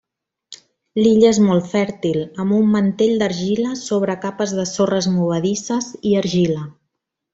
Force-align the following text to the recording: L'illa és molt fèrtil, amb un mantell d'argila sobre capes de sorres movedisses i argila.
L'illa 0.99 1.27
és 1.31 1.39
molt 1.47 1.67
fèrtil, 1.73 2.17
amb 2.43 2.57
un 2.61 2.65
mantell 2.77 3.13
d'argila 3.23 3.75
sobre 3.83 4.17
capes 4.25 4.55
de 4.61 4.67
sorres 4.71 5.11
movedisses 5.19 5.91
i 6.13 6.17
argila. 6.25 6.65